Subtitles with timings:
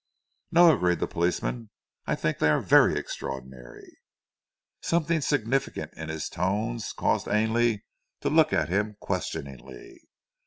[0.49, 1.69] "No," agreed the policeman,
[2.07, 3.99] "I think they are very extraordinary."
[4.81, 7.85] Something significant in his tones caused Ainley
[8.21, 10.01] to look at him questioningly.